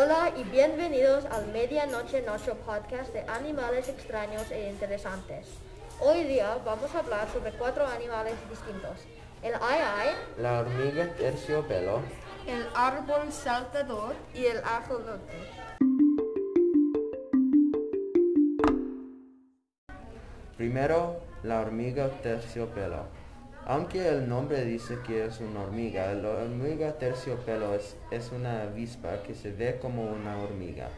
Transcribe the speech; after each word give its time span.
Hola 0.00 0.32
y 0.36 0.44
bienvenidos 0.44 1.24
al 1.24 1.48
Medianoche 1.48 2.22
Noche 2.22 2.52
podcast 2.64 3.12
de 3.12 3.22
animales 3.22 3.88
extraños 3.88 4.48
e 4.52 4.70
interesantes. 4.70 5.48
Hoy 5.98 6.22
día 6.22 6.56
vamos 6.64 6.94
a 6.94 7.00
hablar 7.00 7.26
sobre 7.32 7.50
cuatro 7.50 7.84
animales 7.84 8.34
distintos. 8.48 9.00
El 9.42 9.54
ay 9.54 10.10
la 10.36 10.60
hormiga 10.60 11.12
terciopelo, 11.14 12.02
el 12.46 12.64
árbol 12.76 13.32
saltador 13.32 14.14
y 14.36 14.46
el 14.46 14.58
ajolote. 14.58 15.34
Primero, 20.56 21.16
la 21.42 21.58
hormiga 21.58 22.08
terciopelo. 22.22 23.06
Aunque 23.68 24.08
el 24.08 24.28
nombre 24.28 24.64
dice 24.64 24.98
que 25.06 25.26
es 25.26 25.40
una 25.40 25.60
hormiga, 25.60 26.14
la 26.14 26.30
hormiga 26.30 26.94
terciopelo 26.94 27.74
es, 27.74 27.96
es 28.10 28.32
una 28.32 28.62
avispa 28.62 29.22
que 29.22 29.34
se 29.34 29.52
ve 29.52 29.78
como 29.78 30.10
una 30.10 30.38
hormiga. 30.38 30.88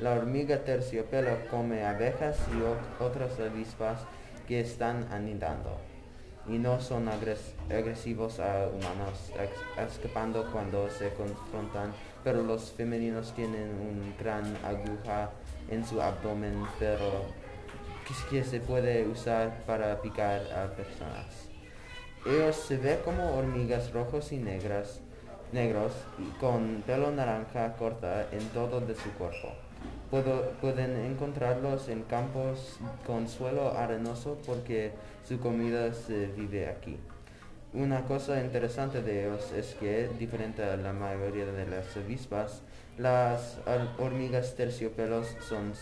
La 0.00 0.14
hormiga 0.14 0.64
terciopelo 0.64 1.36
come 1.50 1.84
abejas 1.84 2.38
y 2.56 3.02
otras 3.02 3.38
avispas 3.38 4.00
que 4.48 4.60
están 4.60 5.06
anidando 5.12 5.78
y 6.48 6.58
no 6.58 6.80
son 6.80 7.08
agresivos 7.08 8.38
a 8.40 8.68
humanos, 8.68 9.32
escapando 9.78 10.50
cuando 10.50 10.88
se 10.88 11.10
confrontan, 11.10 11.92
pero 12.22 12.42
los 12.42 12.72
femeninos 12.72 13.34
tienen 13.34 13.68
un 13.70 14.14
gran 14.18 14.56
aguja 14.64 15.32
en 15.68 15.84
su 15.84 16.00
abdomen, 16.00 16.64
pero 16.78 17.26
que, 18.30 18.44
se 18.44 18.60
puede 18.60 19.06
usar 19.06 19.64
para 19.66 20.00
picar 20.00 20.40
a 20.52 20.74
personas. 20.74 21.55
Ellos 22.28 22.56
se 22.56 22.76
ven 22.76 22.98
como 23.04 23.36
hormigas 23.36 23.92
rojos 23.92 24.32
y 24.32 24.38
negras, 24.38 25.00
negros 25.52 25.92
con 26.40 26.82
pelo 26.84 27.12
naranja 27.12 27.76
corta 27.76 28.26
en 28.32 28.44
todo 28.48 28.80
de 28.80 28.96
su 28.96 29.12
cuerpo. 29.12 29.52
pueden 30.60 30.96
encontrarlos 31.04 31.88
en 31.88 32.02
campos 32.02 32.80
con 33.06 33.28
suelo 33.28 33.78
arenoso 33.78 34.38
porque 34.44 34.90
su 35.22 35.38
comida 35.38 35.94
se 35.94 36.26
vive 36.26 36.68
aquí. 36.68 36.98
Una 37.72 38.02
cosa 38.02 38.40
interesante 38.42 39.02
de 39.02 39.26
ellos 39.26 39.52
es 39.52 39.76
que, 39.76 40.08
diferente 40.18 40.64
a 40.64 40.76
la 40.76 40.92
mayoría 40.92 41.46
de 41.46 41.66
las 41.66 41.96
avispas, 41.96 42.62
las 42.98 43.58
hormigas 43.98 44.56
terciopelos 44.56 45.28
son 45.48 45.74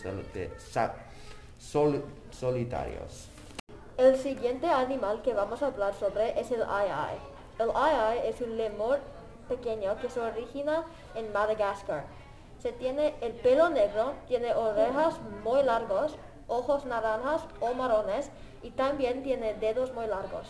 solitarios. 2.30 3.33
El 3.96 4.16
siguiente 4.16 4.66
animal 4.66 5.22
que 5.22 5.34
vamos 5.34 5.62
a 5.62 5.66
hablar 5.66 5.94
sobre 5.94 6.40
es 6.40 6.50
el 6.50 6.64
ai 6.64 6.88
El 7.60 7.70
ai 7.76 8.26
es 8.26 8.40
un 8.40 8.56
lemur 8.56 8.98
pequeño 9.48 9.96
que 9.98 10.10
se 10.10 10.18
origina 10.18 10.84
en 11.14 11.32
Madagascar. 11.32 12.04
Se 12.58 12.72
tiene 12.72 13.14
el 13.20 13.34
pelo 13.34 13.68
negro, 13.68 14.14
tiene 14.26 14.52
orejas 14.52 15.20
muy 15.44 15.62
largos, 15.62 16.16
ojos 16.48 16.84
naranjas 16.86 17.46
o 17.60 17.72
marrones 17.74 18.32
y 18.64 18.70
también 18.70 19.22
tiene 19.22 19.54
dedos 19.54 19.92
muy 19.94 20.08
largos. 20.08 20.48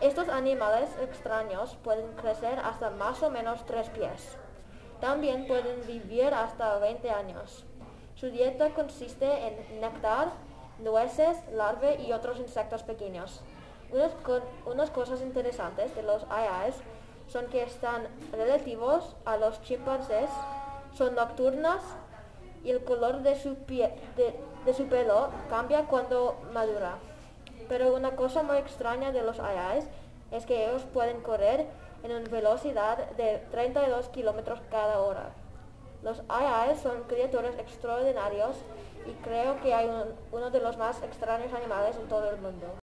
Estos 0.00 0.28
animales 0.28 0.88
extraños 1.02 1.76
pueden 1.82 2.12
crecer 2.12 2.60
hasta 2.60 2.90
más 2.90 3.20
o 3.24 3.30
menos 3.30 3.66
tres 3.66 3.90
pies. 3.90 4.36
También 5.00 5.48
pueden 5.48 5.84
vivir 5.88 6.32
hasta 6.32 6.78
20 6.78 7.10
años. 7.10 7.64
Su 8.14 8.30
dieta 8.30 8.70
consiste 8.70 9.26
en 9.48 9.80
néctar, 9.80 10.28
nueces, 10.78 11.38
larve 11.52 12.00
y 12.02 12.12
otros 12.12 12.38
insectos 12.38 12.82
pequeños. 12.82 13.40
Unas, 14.66 14.90
cosas 14.90 15.20
interesantes 15.20 15.94
de 15.94 16.02
los 16.02 16.24
ayayas 16.24 16.76
son 17.28 17.46
que 17.46 17.62
están 17.62 18.08
relativos 18.32 19.16
a 19.24 19.36
los 19.36 19.62
chimpancés, 19.62 20.28
son 20.94 21.14
nocturnas 21.14 21.82
y 22.64 22.70
el 22.70 22.82
color 22.82 23.22
de 23.22 23.38
su, 23.38 23.56
de, 23.66 24.74
su 24.74 24.86
pelo 24.86 25.28
cambia 25.48 25.84
cuando 25.84 26.36
madura. 26.52 26.96
Pero 27.68 27.94
una 27.94 28.16
cosa 28.16 28.42
muy 28.42 28.56
extraña 28.56 29.12
de 29.12 29.22
los 29.22 29.38
ayayas 29.40 29.86
es 30.30 30.46
que 30.46 30.66
ellos 30.66 30.82
pueden 30.92 31.20
correr 31.20 31.66
en 32.02 32.12
una 32.12 32.28
velocidad 32.28 33.10
de 33.12 33.38
32 33.50 34.08
kilómetros 34.08 34.60
cada 34.70 35.00
hora. 35.00 35.30
Los 36.02 36.22
ayayas 36.28 36.80
son 36.80 37.02
criaturas 37.04 37.56
extraordinarios 37.58 38.56
y 39.08 39.12
creo 39.22 39.60
que 39.60 39.74
hay 39.74 39.88
uno 40.32 40.50
de 40.50 40.60
los 40.60 40.76
más 40.76 41.02
extraños 41.02 41.52
animales 41.52 41.96
en 41.96 42.08
todo 42.08 42.30
el 42.30 42.40
mundo. 42.40 42.74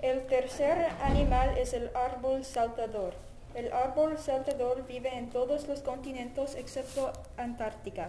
El 0.00 0.26
tercer 0.26 0.88
animal 1.02 1.56
es 1.56 1.72
el 1.74 1.90
árbol 1.94 2.44
saltador. 2.44 3.14
El 3.54 3.72
árbol 3.72 4.18
saltador 4.18 4.86
vive 4.86 5.16
en 5.16 5.30
todos 5.30 5.68
los 5.68 5.80
continentes 5.82 6.54
excepto 6.54 7.12
Antártica. 7.36 8.08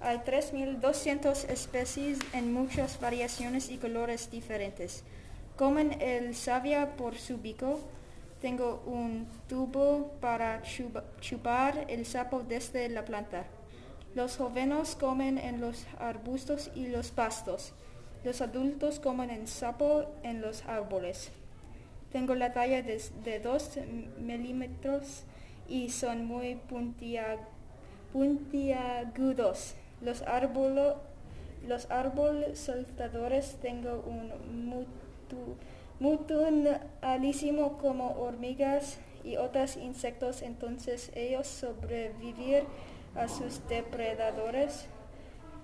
Hay 0.00 0.18
3.200 0.18 1.48
especies 1.50 2.18
en 2.32 2.52
muchas 2.52 3.00
variaciones 3.00 3.70
y 3.70 3.78
colores 3.78 4.30
diferentes. 4.30 5.02
Comen 5.56 6.00
el 6.00 6.34
savia 6.34 6.96
por 6.96 7.16
su 7.16 7.38
bico. 7.38 7.80
Tengo 8.40 8.82
un 8.86 9.26
tubo 9.48 10.12
para 10.20 10.62
chupar 11.20 11.86
el 11.88 12.06
sapo 12.06 12.42
desde 12.46 12.88
la 12.88 13.04
planta. 13.04 13.44
Los 14.14 14.36
jóvenes 14.36 14.94
comen 14.94 15.38
en 15.38 15.60
los 15.60 15.86
arbustos 15.98 16.70
y 16.74 16.86
los 16.86 17.10
pastos. 17.10 17.72
Los 18.22 18.40
adultos 18.40 19.00
comen 19.00 19.30
en 19.30 19.48
sapo 19.48 20.04
en 20.22 20.40
los 20.40 20.64
árboles. 20.66 21.30
Tengo 22.12 22.36
la 22.36 22.52
talla 22.52 22.80
de, 22.82 23.40
2 23.42 23.70
milímetros 24.18 25.24
y 25.68 25.90
son 25.90 26.26
muy 26.26 26.54
puntiagudos. 28.12 29.74
Los 30.00 30.22
árboles 30.22 30.94
los 31.66 31.90
árboles 31.90 32.58
saltadores 32.58 33.56
tengo 33.62 34.04
un 34.06 34.86
mutualismo 35.98 37.78
como 37.78 38.10
hormigas 38.20 38.98
y 39.24 39.36
otros 39.36 39.76
insectos, 39.78 40.42
entonces 40.42 41.10
ellos 41.14 41.46
sobrevivir 41.46 42.64
a 43.16 43.28
sus 43.28 43.66
depredadores. 43.68 44.86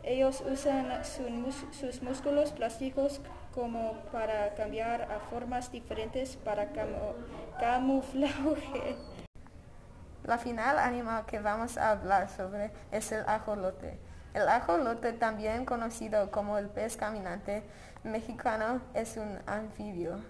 Ellos 0.02 0.42
usan 0.50 1.04
sus 1.04 2.02
músculos 2.02 2.52
plásticos 2.52 3.20
como 3.54 3.94
para 4.12 4.54
cambiar 4.54 5.02
a 5.02 5.20
formas 5.20 5.70
diferentes 5.70 6.36
para 6.36 6.70
camuflaje. 7.58 8.96
La 10.24 10.38
final 10.38 10.78
animal 10.78 11.26
que 11.26 11.40
vamos 11.40 11.76
a 11.76 11.90
hablar 11.90 12.30
sobre 12.30 12.70
es 12.92 13.12
el 13.12 13.24
ajolote. 13.26 13.98
El 14.32 14.48
ajolote, 14.48 15.12
también 15.12 15.64
conocido 15.64 16.30
como 16.30 16.56
el 16.56 16.68
pez 16.68 16.96
caminante 16.96 17.64
mexicano, 18.04 18.80
es 18.94 19.16
un 19.16 19.38
anfibio. 19.46 20.20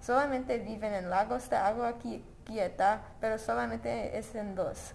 Solamente 0.00 0.58
viven 0.58 0.94
en 0.94 1.10
lagos 1.10 1.50
de 1.50 1.56
agua 1.56 1.94
quieta, 2.44 3.02
pero 3.20 3.38
solamente 3.38 4.16
es 4.16 4.34
en 4.34 4.54
dos. 4.54 4.94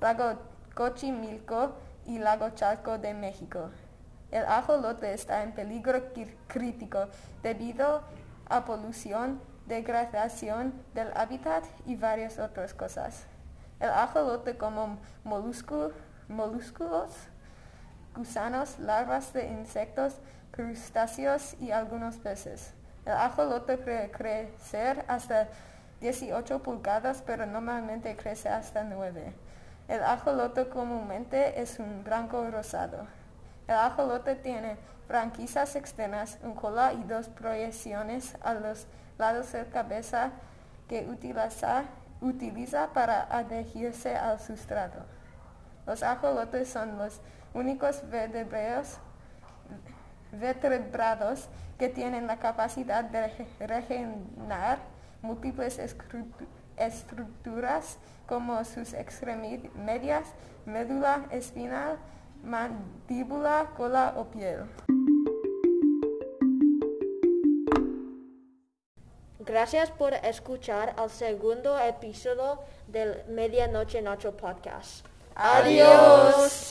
Lago 0.00 0.38
Cochimilco 0.78 1.72
y 2.06 2.20
Lago 2.20 2.50
Chalco 2.50 2.98
de 2.98 3.12
México. 3.12 3.70
El 4.30 4.44
ajolote 4.44 5.12
está 5.12 5.42
en 5.42 5.50
peligro 5.50 6.12
crítico 6.46 7.08
debido 7.42 8.04
a 8.48 8.64
polución, 8.64 9.40
degradación 9.66 10.72
del 10.94 11.10
hábitat 11.16 11.64
y 11.84 11.96
varias 11.96 12.38
otras 12.38 12.74
cosas. 12.74 13.24
El 13.80 13.90
ajolote 13.90 14.56
como 14.56 15.00
moluscos, 15.24 15.92
gusanos, 18.14 18.78
larvas 18.78 19.32
de 19.32 19.48
insectos, 19.48 20.14
crustáceos 20.52 21.56
y 21.58 21.72
algunos 21.72 22.18
peces. 22.18 22.72
El 23.04 23.14
ajolote 23.14 23.78
puede 23.78 24.12
crecer 24.12 25.04
hasta 25.08 25.48
18 26.00 26.62
pulgadas, 26.62 27.24
pero 27.26 27.46
normalmente 27.46 28.16
crece 28.16 28.48
hasta 28.48 28.84
9. 28.84 29.47
El 29.88 30.04
ajolote 30.04 30.68
comúnmente 30.68 31.60
es 31.62 31.78
un 31.78 32.04
blanco 32.04 32.46
rosado. 32.50 33.06
El 33.66 33.74
ajolote 33.74 34.34
tiene 34.34 34.76
franquicias 35.06 35.76
externas, 35.76 36.38
un 36.42 36.54
cola 36.54 36.92
y 36.92 37.02
dos 37.04 37.30
proyecciones 37.30 38.36
a 38.42 38.52
los 38.52 38.86
lados 39.16 39.50
de 39.52 39.64
cabeza 39.64 40.32
que 40.88 41.06
utiliza, 41.08 41.84
utiliza 42.20 42.92
para 42.92 43.22
adherirse 43.34 44.14
al 44.14 44.38
sustrato. 44.38 44.98
Los 45.86 46.02
ajolotes 46.02 46.68
son 46.68 46.98
los 46.98 47.22
únicos 47.54 48.02
vertebrados, 48.10 48.98
que 51.78 51.88
tienen 51.88 52.26
la 52.26 52.38
capacidad 52.38 53.04
de 53.04 53.28
regenerar 53.60 54.80
múltiples 55.22 55.78
estructuras 56.78 57.98
como 58.26 58.64
sus 58.64 58.92
extremidades, 58.92 60.28
médula 60.66 61.26
espinal, 61.30 61.98
mandíbula, 62.42 63.70
cola 63.76 64.14
o 64.16 64.24
piel. 64.26 64.66
Gracias 69.40 69.90
por 69.90 70.12
escuchar 70.12 70.94
al 70.98 71.08
segundo 71.08 71.78
episodio 71.78 72.58
del 72.86 73.24
Medianoche 73.28 74.02
Noche 74.02 74.30
Podcast. 74.32 75.06
Adiós. 75.34 76.66